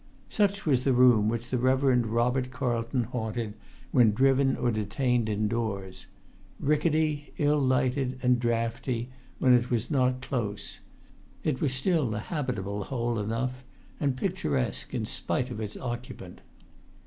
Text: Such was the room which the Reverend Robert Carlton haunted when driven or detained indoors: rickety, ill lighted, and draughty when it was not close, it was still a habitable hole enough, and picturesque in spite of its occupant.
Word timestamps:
Such 0.29 0.65
was 0.65 0.83
the 0.83 0.93
room 0.93 1.29
which 1.29 1.49
the 1.51 1.59
Reverend 1.59 2.07
Robert 2.07 2.49
Carlton 2.49 3.03
haunted 3.03 3.53
when 3.91 4.13
driven 4.13 4.55
or 4.57 4.71
detained 4.71 5.29
indoors: 5.29 6.07
rickety, 6.59 7.31
ill 7.37 7.59
lighted, 7.59 8.17
and 8.23 8.39
draughty 8.39 9.11
when 9.37 9.53
it 9.53 9.69
was 9.69 9.91
not 9.91 10.23
close, 10.23 10.79
it 11.43 11.61
was 11.61 11.71
still 11.75 12.15
a 12.15 12.17
habitable 12.19 12.85
hole 12.85 13.19
enough, 13.19 13.63
and 13.99 14.17
picturesque 14.17 14.91
in 14.95 15.05
spite 15.05 15.51
of 15.51 15.61
its 15.61 15.77
occupant. 15.77 16.41